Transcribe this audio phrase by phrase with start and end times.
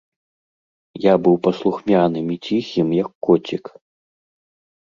[1.03, 3.63] Я быў паслухмяным і ціхім, як коцік.